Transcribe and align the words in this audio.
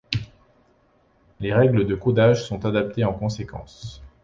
Les 1.39 1.53
règles 1.53 1.85
de 1.85 1.93
codage 1.93 2.43
sont 2.43 2.65
adaptées 2.65 3.03
en 3.03 3.13
conséquence. 3.13 4.01